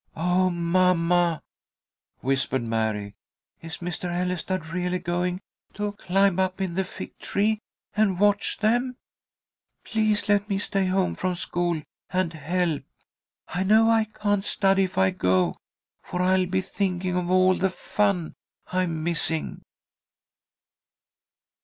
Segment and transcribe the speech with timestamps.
[0.15, 1.41] "Oh, mamma,"
[2.21, 3.13] whispered Mary,
[3.61, 4.05] "is Mr.
[4.09, 5.41] Ellestad really going
[5.75, 7.59] to climb up in the fig tree
[7.95, 8.95] and watch them?
[9.83, 12.81] Please let me stay home from school and help.
[13.49, 15.57] I know I can't study if I go,
[16.01, 18.33] for I'll be thinking of all the fun
[18.71, 19.61] I'm missing."